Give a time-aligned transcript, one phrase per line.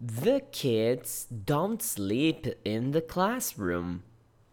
[0.00, 4.02] The kids don't sleep in the classroom.